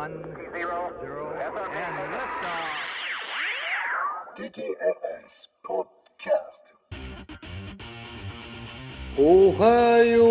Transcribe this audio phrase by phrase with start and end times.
[0.00, 0.16] One,
[0.56, 2.72] zero, zero, and liftoff.
[4.34, 6.72] TTLS Podcast
[9.18, 10.24] おはよ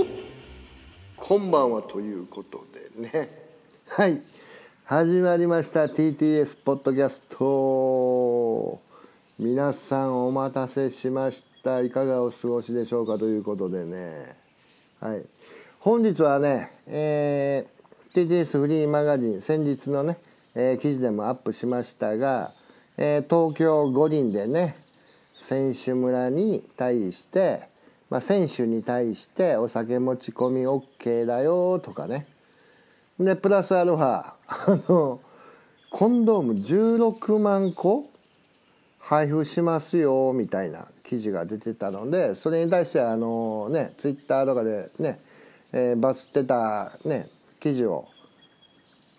[0.00, 0.06] う
[1.16, 3.28] こんばんはということでね。
[3.88, 4.22] はい。
[4.84, 5.86] 始まりました。
[5.86, 8.80] TTS ポッドキャスト
[9.40, 11.80] 皆さんお待たせしました。
[11.80, 14.36] いかがお過ごしでしょうかということでね。
[15.00, 15.24] はい
[15.80, 20.18] 本日はね、えー、TTS フリーマガジン先日のね、
[20.54, 22.52] えー記事でもアップしましたが、
[22.98, 24.76] えー東京五輪でね
[25.40, 27.62] 選手村に対して、
[28.10, 32.26] まあ、選手に対してお酒持ち込み OK だよとかね。
[33.18, 35.22] でプラスアルファあの
[35.90, 38.10] コンドーム16万個
[38.98, 45.18] 配布しますよみたいな記事が出てたのでそれに対してあのねツイッターとかでね、
[45.72, 47.28] えーバズってたね
[47.60, 48.08] 記事を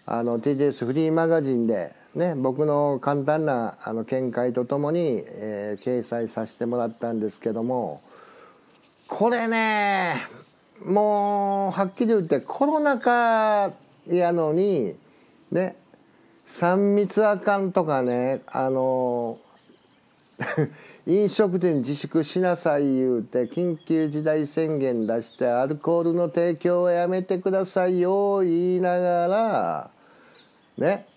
[0.05, 8.01] あの TTS フリーマガジンで、ね、僕の簡単なあの見解とともに、えー掲載させてもらったんですけども
[9.07, 10.27] これね
[10.85, 13.71] もうはっきり言ってコロナ禍
[14.07, 14.95] やのに
[15.51, 15.75] ね
[16.59, 19.37] 3密あかんとかねあの
[21.07, 29.91] 飲食店自粛しなさい言うて緊急事態宣言出してアルコールの提供をやめてくださいよ言いながら
[30.77, 31.07] ね。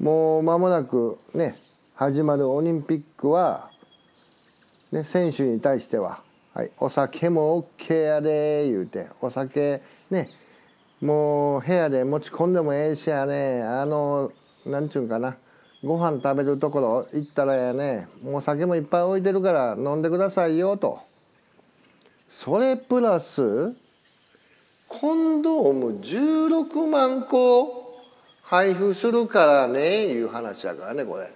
[0.00, 1.58] もう間もなくね
[1.94, 3.70] 始まるオリンピックは、
[4.92, 6.22] ね、選手に対しては、
[6.54, 10.28] はい、お酒も OK やで言うてお酒ね
[11.02, 14.32] もう部屋で持ち込んでもええしやねあの
[14.64, 15.36] なんちゅうんかな。
[15.84, 20.98] ご飯食べるところ行ったらやねもう酒もいっぱい置いてるから飲んでくださいよと。
[22.30, 23.74] それプラス
[24.88, 28.00] コンドーム16万個
[28.42, 31.28] 配布するからねいう話やからねこれ。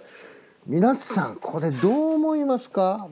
[0.67, 3.07] 皆さんこれどう思いますか？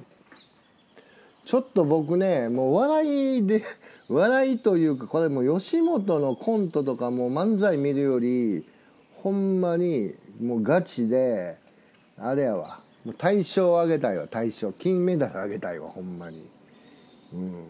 [1.45, 3.63] ちょっと僕ねもう笑いで
[4.09, 8.65] 笑いというかこれもう吉本のコントとかも漫才見るより
[9.23, 11.57] ほんまにもうガチで
[12.17, 12.79] あれやわ。
[13.05, 14.71] もう大賞あげたいわ大賞。
[14.71, 16.47] 金メダルあげたいわほんまに。
[17.33, 17.65] うん。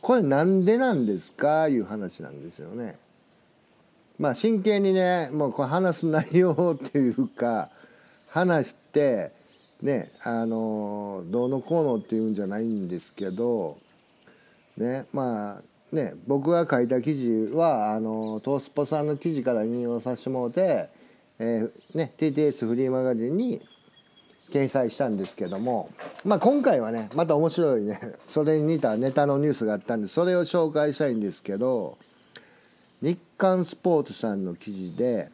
[0.00, 1.68] これなんでなんですか？
[1.68, 2.98] いう話なんですよね。
[4.18, 7.70] まあ真剣にねもうこれ話す内容っていうか
[8.28, 9.30] 話して
[9.80, 13.78] ねあのどうのこうのっていうんじゃないんですけど
[14.76, 20.88] ねまあね僕が書いた記事はあのトースポさんの記事から引用させてもらって、
[21.38, 23.60] えーね、TTS フリーマガジンに
[24.50, 25.90] 掲載したんですけども、
[26.24, 31.98] まあ、今回はねまた面白いね それに似たネタのニュースがあったんでそれを紹介したいんですけど
[33.02, 35.30] 日刊スポーツさんの記事で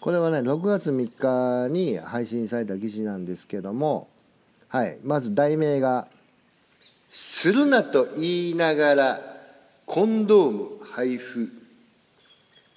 [0.00, 4.08] これはね6月3日に配信された記事なんですけども、
[4.68, 6.08] はい、まず題名が
[7.12, 9.20] 「するなと言いながら
[9.84, 11.50] コンドーム配布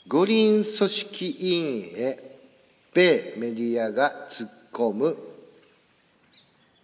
[0.08, 2.33] 五輪組織委員へ
[2.94, 5.18] 米メディアが突っ込む」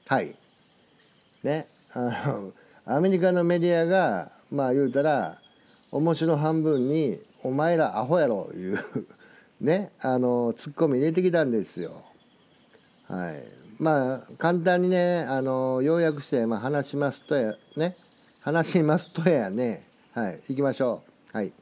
[0.08, 0.36] はい。
[1.44, 1.68] ね。
[1.94, 2.54] あの
[2.86, 5.40] アメリカのメディアがまあ言うたら
[5.92, 8.80] 面白半分に「お前らアホやろ」いう
[9.62, 9.92] ね。
[10.02, 12.04] あのツッコミ入れてきたんですよ。
[13.08, 13.44] はい、
[13.80, 17.96] まあ簡単にねあの要約して、まあ、話しますとやね。
[18.42, 19.86] 話しますとやね。
[20.14, 20.40] はい。
[20.48, 21.04] 行きましょ
[21.34, 21.38] う。
[21.38, 21.54] はい。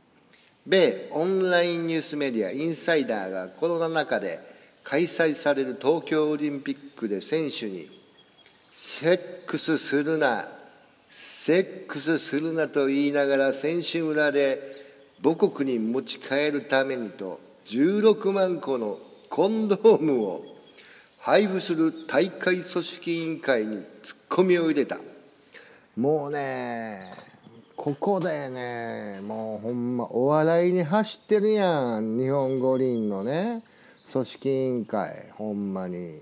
[0.67, 4.37] 米オンラインニュースメディアインサイダーがコロナ禍で
[4.83, 7.89] 開催される東京オリンピックで選手に
[8.73, 10.49] 「セックスするな
[11.09, 14.61] セックスするな」と言いながら選手村で
[15.23, 18.99] 母国に持ち帰るためにと16万個の
[19.29, 20.43] コンドームを
[21.19, 24.97] 配布する大会組織委員会にツッコミを入れた。
[25.95, 27.26] もうね
[27.77, 29.21] ここでね。
[29.21, 32.17] もうほんまお笑いに走ってるやん。
[32.17, 33.61] 日本五輪のね
[34.11, 35.29] 組織委員会。
[35.33, 36.19] ほんまに。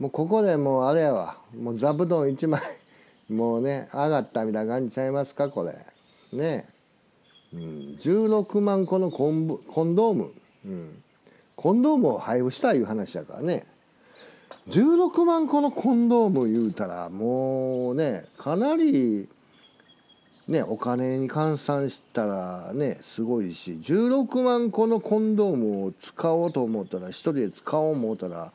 [0.00, 1.38] もうここでもうあれやわ。
[1.56, 2.60] もう座布団1枚。
[3.30, 5.78] もうね上がったみたいな感じちゃいますかこれ。
[6.36, 6.68] ね。
[7.52, 7.60] うん、
[8.00, 10.32] 16万個のコンブコンドーム、
[10.66, 11.02] うん、
[11.54, 13.64] コンドームを配布したいう話やからね。
[14.68, 19.28] 16万個のコンドーム言うたらもうねかなり
[20.48, 28.52] ねお金に換算したらねすごいし16万個のコンドームを使おうと思ったら一人で使おう思ったら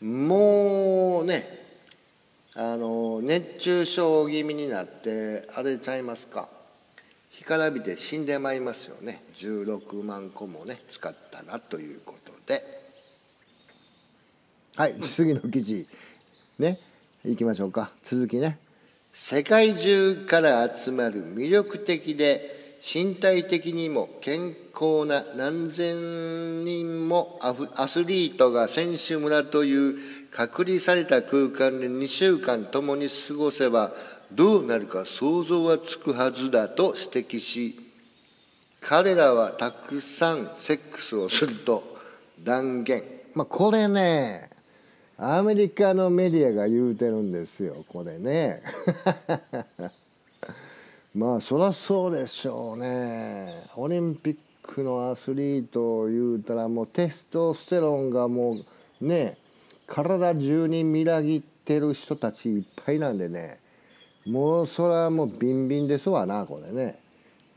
[0.00, 1.44] もうね
[2.56, 6.48] あの熱中症気味になってあれちゃいますか。
[7.30, 9.22] 干からびて死んでまいりますよね。
[9.36, 12.62] 16万個もね使ったらということで。
[14.76, 15.86] はい次の記事。
[16.58, 16.78] ね
[17.24, 17.92] いきましょうか。
[18.02, 18.58] 続きね。
[19.12, 29.94] 世界中から集まる魅力的で身体的にも健康な何千人もアスリートが選手村という
[30.32, 33.92] 隔離された空間で2週間共に過ごせば
[34.32, 37.76] どうなるか想像はつくはずだと指摘し
[38.80, 41.98] 彼らはたくさんセックスをすると
[42.42, 43.02] 断言。
[43.34, 44.49] まあこれね
[45.22, 48.62] アメリカのメディアが言うてるんですよこれね。
[51.14, 53.64] まあそりゃそうでしょうね。
[53.76, 58.56] オリンピックのアスリートを言うたらもうテストステロンがも
[59.02, 59.36] うね
[59.86, 63.60] 体中にみらぎってる人たちいっぱいなんでね。
[64.24, 66.98] もうそれはもうビンビンですわなこれね、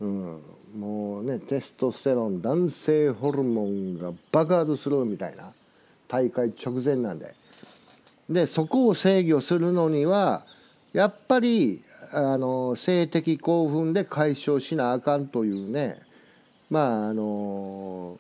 [0.01, 0.41] うん、
[0.75, 5.53] もうねテストステロン男性ホルモンが爆発するみたいな。
[6.09, 7.33] 大会直前なんで。
[8.33, 10.45] でそこを制御するのには
[10.91, 11.81] やっぱり
[12.11, 15.97] あの性的興奮で解消しなあかんというね
[16.69, 18.19] まああの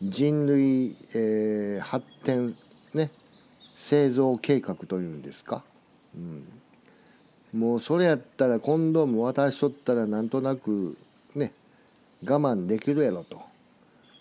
[0.00, 2.56] 人類、えー、発展
[2.94, 3.10] ね
[3.76, 5.62] 製造計画というんですか、
[6.16, 6.18] う
[7.56, 10.96] ん、もうそれやったらコンドーム渡しとったらなんとなく
[11.34, 11.52] ね
[12.24, 13.48] 我慢できるやろと。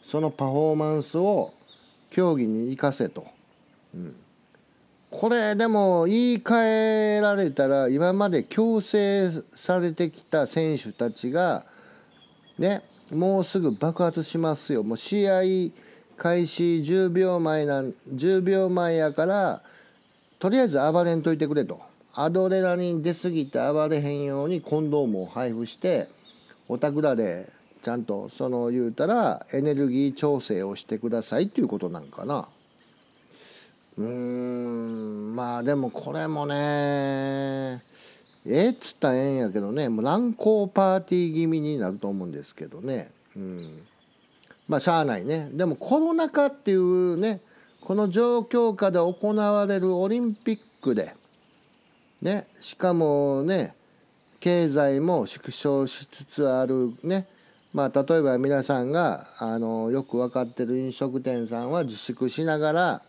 [0.07, 1.53] そのパフォーマンスを
[2.11, 3.25] 競技に生かせと。
[3.93, 4.15] うん。
[5.09, 11.65] これでも言い換えられたら今まで強制されてきた選手たちが
[12.59, 12.83] ね
[13.13, 15.41] もうすぐ爆発しますよもう試合
[16.17, 19.61] 開始10秒前なん10秒前やから
[20.39, 21.79] とりあえず暴れんといてくれと
[22.13, 26.09] アドレナリン出過ぎて暴れへんようにコンドームを配布して
[26.67, 27.49] お宅らで
[27.81, 32.49] ちゃんとその言うたらエネルギー調整をしてくださいっていうことなんかな。
[33.97, 37.81] うーんまあでもこれもね
[38.45, 43.09] えっつったらええんやけどねもう乱行パーティー気味になると思うんですけどね。
[43.35, 43.81] うん。
[44.67, 45.49] まあしゃあないね。
[45.51, 47.41] でもコロナ禍っていうね
[47.81, 51.15] この状況下で行われるオリンピックで
[52.21, 53.73] ねしかもね
[54.39, 57.25] 経済も縮小しつつあるね。
[57.73, 63.01] まあ例えば皆さんがあのよく分かってる飲食店さんは自粛しながら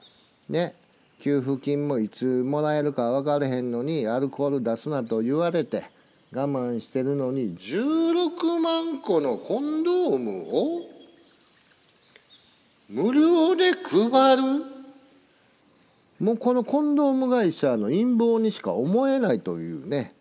[0.48, 0.74] ね
[1.20, 5.84] 給付金もいつもらえるか分からへんのにアルコール出すなと言われて
[6.32, 10.98] 我慢してるのに16万個のコンドームを
[12.88, 14.64] 無料で配る。
[16.20, 20.14] もうこのコンドーム会社の陰謀にしか思えないというね。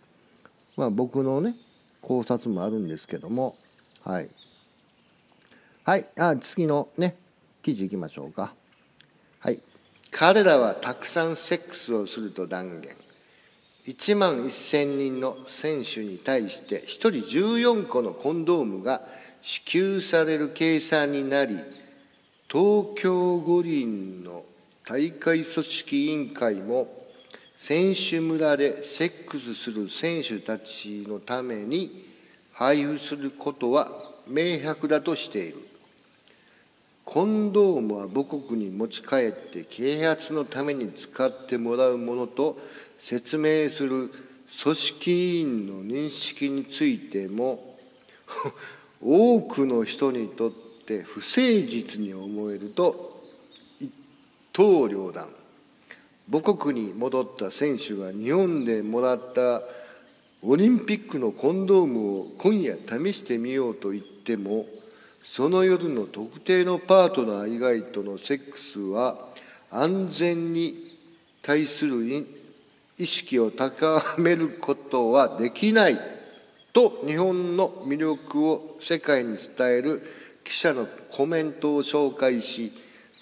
[0.76, 1.56] まあ僕のね
[2.02, 3.56] 考察もあるんですけども。
[4.04, 4.30] はい。
[5.84, 6.06] はい。
[6.18, 7.16] あ次のね
[7.64, 8.54] 記事いきましょうか。
[9.40, 9.60] はい。
[10.12, 12.92] 彼らはたくさんセックスをすると断言。
[13.88, 19.02] 1万1000人の選手に対して1人14個のコンドームが
[19.42, 21.56] 支給される計算になり
[22.52, 24.44] 東京五輪の
[24.86, 26.88] 大会組織委員会も
[27.56, 32.06] 選手村でセックスする選手たちのために
[32.52, 33.90] 配布することは
[34.28, 35.58] 明白だとしている。
[37.08, 42.58] コンドームは母国に持ち帰って啓発のために使ってもらうものと
[42.98, 44.12] 説明する
[44.62, 47.78] 組織委員の認識についても
[49.02, 50.52] 多くの人にとっ
[50.86, 53.24] て不誠実に思えると
[53.80, 53.90] 一
[54.52, 55.30] 刀両断。
[56.30, 59.64] 母国に戻った選手が日本でもらった
[60.44, 64.66] オリンピックのコンドームを今夜試してみようと言っても
[65.30, 69.20] その夜の特定のパートナー以外とのセックスは
[69.70, 70.74] 安全に
[71.44, 72.02] 対する
[72.98, 76.00] 意識を高めることはできない
[76.74, 80.02] と日本の魅力を世界に伝える
[80.44, 82.72] 記者のコメントを紹介し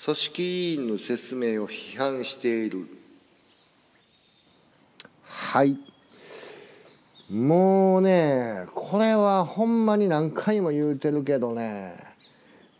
[0.06, 2.88] 組織委員の説明を批判している。
[5.24, 5.78] はい。
[7.30, 11.96] もうねこれはほんまに何回も言うてるけどね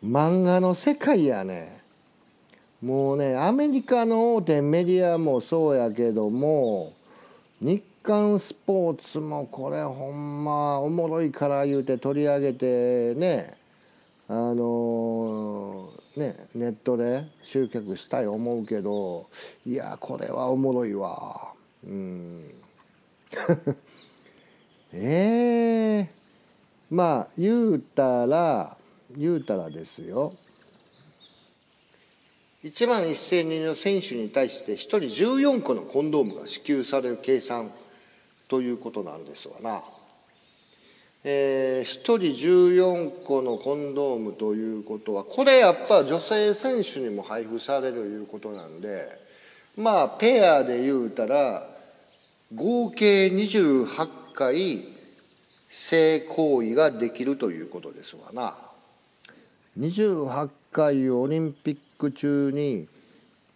[0.06, 1.82] 漫画の世界やね。
[2.82, 6.94] もうねアメリカの大手メディアもそうやけども
[7.60, 13.58] 日刊スポーツもこれほんまおもろいから言うて取り上げてね
[14.28, 19.28] あのねネットで集客したい思うけど
[19.66, 21.54] いやこれはおもろいわ。
[21.84, 22.52] うん。
[24.98, 26.10] ええ
[26.90, 28.78] まあ言うたら
[29.16, 30.34] 言うたらですよ
[32.64, 37.72] 1万1,000人の選手に対して1人14個のコンドームが支給される計算
[38.48, 39.84] ということなんですわな。
[41.24, 49.10] えー、1人14個のコンドームということはこれやっぱ女性選手にも配布されるいうことなんで
[49.76, 51.68] まあペアで言うたら
[52.54, 54.86] 合計28回
[55.70, 58.56] 性行為ができるということですわな。
[59.80, 62.88] 28回オリンピック中に、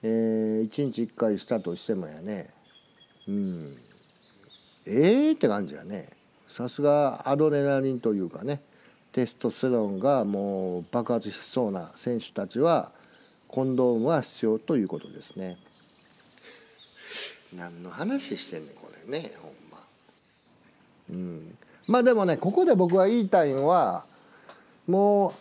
[0.02, 2.50] えー、1日1回したとしてもやね
[3.28, 3.78] うん
[4.86, 6.10] ええー、って感じやね。
[6.48, 8.62] さすがアドレナリンというかね
[9.12, 12.92] テストステロンがもう爆発しそうな選手たちは
[13.48, 15.58] コンドームは必要ということですね。
[17.54, 19.69] 何の話してんねんこれねほんま。
[21.10, 24.06] うん、まあでもねここで僕が言いたいのは
[24.88, 25.34] も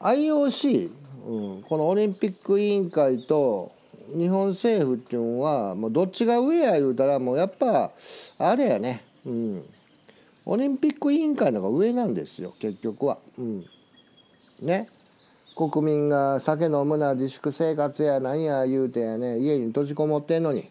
[0.00, 0.90] う IOC、
[1.26, 3.72] うん、このオリンピック委員会と
[4.16, 7.92] 日本政府っていうのはもうどっちが上や言うたらもうやっぱ
[8.38, 9.04] あれやね。
[9.24, 9.64] うん。
[10.46, 13.18] オリンピック委員会の方が上なんですよ結局は。
[13.38, 13.64] うん、
[14.60, 14.88] ね。
[15.56, 20.68] 国民が酒飲むな自粛生活やなんや言うてやね家に閉じこもってんのに。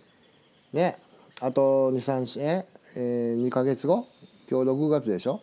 [0.74, 0.98] ね。
[1.42, 2.66] あと23え
[2.96, 4.06] えー、2ヶ月後
[4.50, 5.42] 今日6月でしょ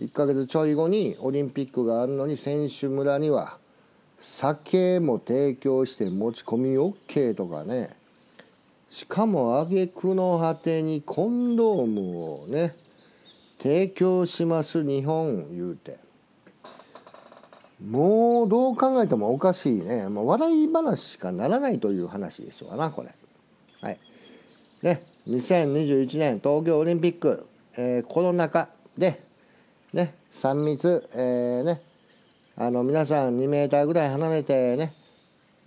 [0.00, 3.56] ？1ヶ月ちょい後にオリンピックがあるのに選手村には
[4.18, 7.90] 酒も提供して持ち込み OK とかね。
[8.90, 12.74] しかも挙句の果てにコンドームをね
[13.58, 15.98] 提供します日本言うて。
[17.80, 23.14] もうどう考えてもおかしいね、まあ、笑い話しかならないという話ですわなこれ。
[23.80, 23.98] はい。
[24.82, 29.20] ね2021年東京オリンピック、えー、コロナ禍で
[29.92, 31.80] ね3密、えー、ね
[32.56, 34.92] あの皆さん2メーターぐらい離れてね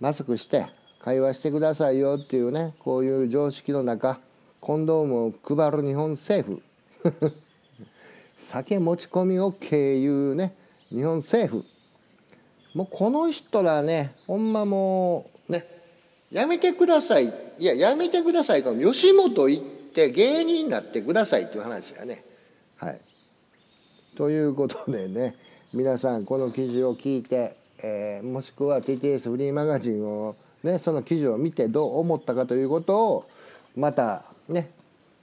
[0.00, 0.66] マスクして
[1.00, 4.20] 会話してくださいよっていうねこういう常識の中
[4.60, 6.62] コンドームを配る日本政府。
[8.50, 10.54] 酒持ち込み OK いうね
[10.88, 11.64] 日本政府。
[12.74, 15.64] もうこの人らねほんまもうね
[16.32, 17.26] やめてください。
[17.58, 18.74] いややめてくださいか。
[18.74, 19.64] 吉本行っ
[19.96, 22.22] て芸人になってくださいっていう話やね。
[22.76, 23.00] はい。
[24.14, 25.34] ということでね
[25.72, 33.26] 皆さんこの記事を聞いて、えー、もしくは TTS フリーマガジンをねその記事を見てどう思ったかということを
[33.74, 34.70] またね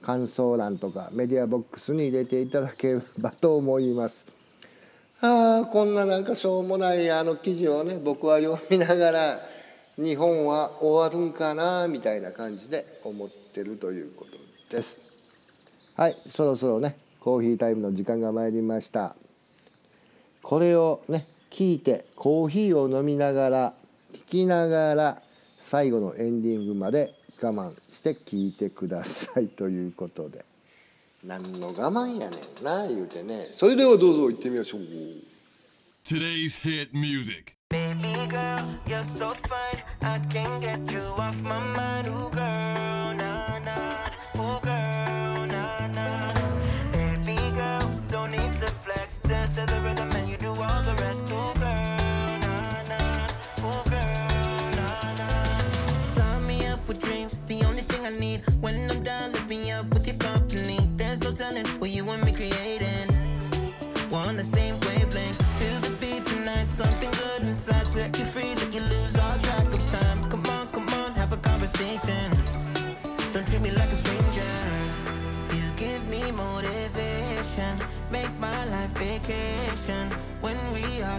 [0.01, 4.25] 感想欄とかメディアボックスに入れていただければと思います。
[5.21, 9.39] ああこんななんかしょうもないあの記事をね僕は読みながら
[9.95, 14.42] 日本は終わるんかなみたいな感じで思ってるということ
[14.73, 14.99] です。
[15.95, 19.15] はいそろそろねコーヒータイムの時間が参りました。
[20.41, 23.73] これをね聞いてコーヒーを飲みながら
[24.13, 25.21] 聞きながら
[25.61, 29.47] 最後のエンディングまで我慢して聞いてください。
[29.55, 30.43] ということで。
[31.23, 33.49] 何の我慢やねんな言うてね。
[33.53, 34.81] それではどうぞ行ってみましょう。
[36.03, 37.55] Today's hit music.
[37.69, 39.81] Baby girl, you're so fine.
[40.01, 43.32] I can't get you off my mind Ooh girl, nah
[44.43, 46.33] Ooh girl, nah nah
[46.91, 47.79] Baby girl,
[48.11, 49.17] don't need to flex.
[49.25, 50.12] Dance to the rhythm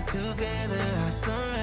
[0.06, 1.53] together, I saw.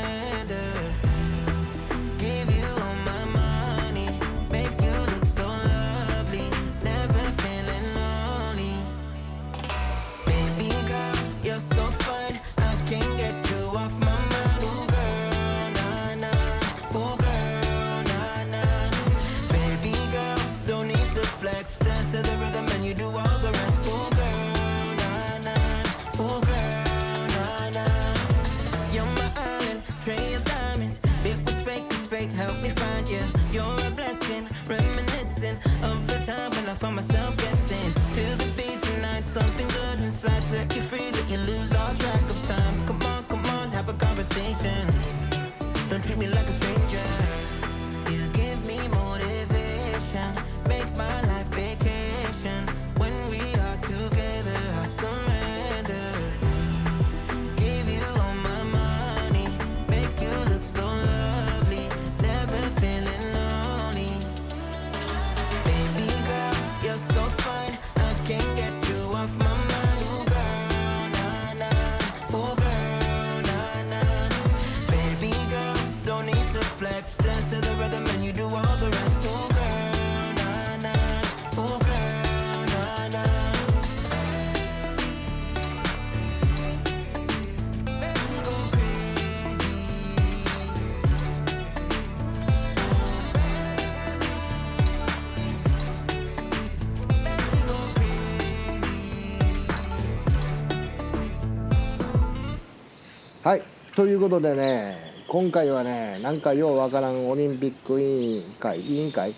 [104.02, 104.96] ということでね
[105.28, 109.32] 今回はねなんかようわからんオリンピック委員会委員会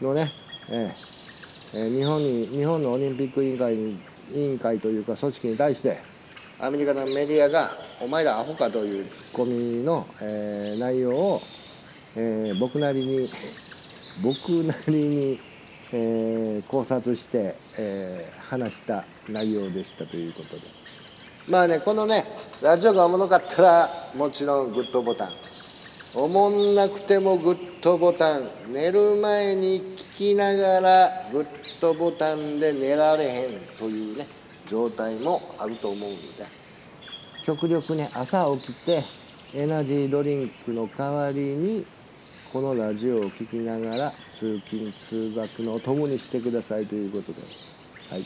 [0.00, 0.32] のね、
[0.70, 0.90] え
[1.74, 3.98] 日本に日本のオリンピック委員会委
[4.32, 5.98] 員会というか組織に対して
[6.58, 11.40] アメリカのメディアが「お前らアホか」というツッコミの、えー内容を、
[12.16, 13.28] えー僕なりに
[14.22, 15.40] 僕なりに、
[15.92, 20.62] えー考察して、え話した内容でしたということで。
[21.48, 22.24] まあねこのね
[22.62, 25.28] ラジオがおもろかったらもちろんグッドボタン。
[26.14, 28.48] おもんなくてもグッドボタン。
[28.72, 31.46] 寝る前に聞きながらグッ
[31.82, 34.26] ドボタンで寝られへんというね
[34.64, 36.16] 状態もあると思うんで
[37.44, 39.02] 極力ね朝起きて
[39.54, 41.84] エナジードリンクの代わりに
[42.54, 47.42] このラジオを聴きながら通勤通学のお供にしてくださいということで。
[47.42, 48.22] はい。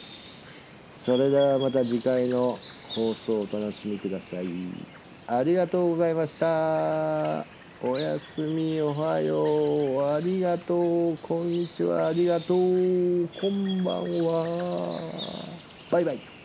[0.94, 2.56] それではまた次回の
[2.94, 4.46] 放送をお楽しみください。
[5.26, 7.44] ありがとうございました。
[7.82, 10.14] おやすみおはよう。
[10.14, 11.16] ありがとう。
[11.18, 12.08] こんにちは。
[12.08, 13.28] ありがとう。
[13.40, 15.12] こんばんは。
[15.90, 16.39] バイバイ。